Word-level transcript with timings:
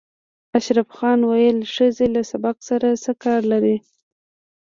اشرف 0.57 0.87
خان 0.97 1.19
ویل 1.29 1.59
ښځې 1.75 2.07
له 2.15 2.21
سبق 2.31 2.55
سره 2.69 2.87
څه 3.03 3.11
کار 3.23 3.41
لري 3.51 3.77